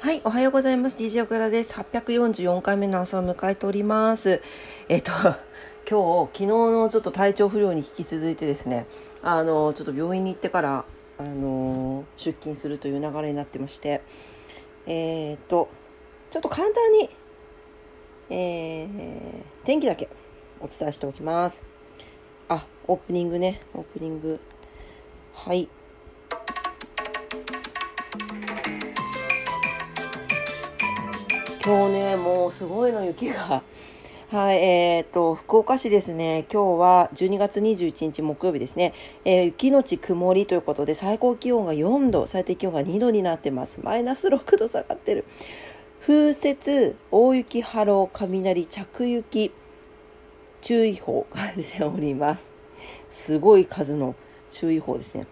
[0.00, 0.96] はい、おはようございます。
[0.96, 1.74] DJ 岡田です。
[1.74, 4.40] 844回目の朝を迎えております。
[4.88, 5.10] えっと、
[5.90, 8.86] 今日、昨日のちょっと体調不良に引き続いてですね、
[9.22, 10.84] あの、ちょっと病院に行ってから、
[11.18, 14.02] あの、出勤するという流れになってまして、
[14.86, 15.66] えーっと、
[16.30, 17.10] ちょっと簡単に、
[18.30, 20.08] えー天気だけ
[20.60, 21.64] お伝えしておきます。
[22.48, 24.38] あ、オープニングね、オープニング。
[25.34, 25.68] はい。
[31.64, 33.62] 今日ね、もうすごいの雪が。
[34.30, 38.92] はい、えー、と、福岡市ですね、今日は12月21日木曜日ですね、
[39.24, 43.80] えー雪のち曇りということで、最高気温が4度、最低気温が2度になってます。
[43.82, 45.24] マイナス6度下がってる。
[46.00, 49.52] 風雪、大雪、波浪、雷、着雪、
[50.60, 52.48] 注意報が出ております。
[53.10, 54.14] すごい数の
[54.52, 55.26] 注意報ですね。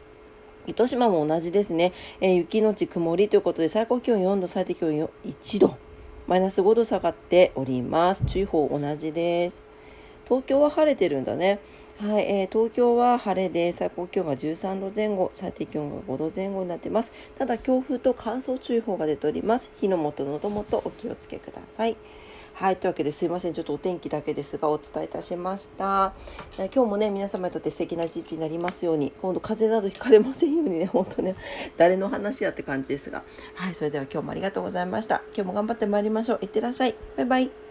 [0.67, 5.77] 糸島も同じですね、えー雪のち曇りということで最高気温4度最低気温1度
[6.27, 8.25] マイナス5度下がっております。
[8.27, 9.63] 注意報同じです。
[10.25, 11.61] 東京は晴れてるんだね。
[12.01, 17.13] はい、えー東京は晴れで最高気温が13度前後最低気温が5度前後になってます。
[17.39, 19.71] ただ強風と乾燥注意報が出ております。
[19.77, 21.97] 火の元喉元お気をつけください。
[22.57, 22.77] はい。
[22.79, 23.53] というわけですいません。
[23.53, 26.15] ちょっとお天気だけですがお伝えいたしました。
[26.57, 31.37] 今日もね、皆様にとって素敵な一日になりますように、今度風邪などひかれませんようにね、 本当ね、
[31.77, 33.25] 誰の話やって感じですが。
[33.57, 33.75] はい。
[33.75, 35.23] それでは今日もありがとうございました。
[35.35, 36.39] 今日も頑張ってまいりましょう。
[36.41, 36.95] いってらっしゃい。
[37.19, 37.66] バイバイ。